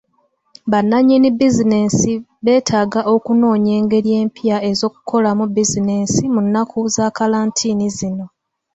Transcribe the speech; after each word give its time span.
Bannannyini 0.71 1.29
bizinensi 1.39 2.11
beetaaga 2.45 3.01
okunoonya 3.13 3.71
engeri 3.79 4.09
empya 4.21 4.57
ez'okukolamu 4.69 5.43
bizinensi 5.55 6.23
mu 6.33 6.41
nnaku 6.45 6.77
za 6.95 7.05
kalantiini 7.17 7.87
zino. 7.97 8.25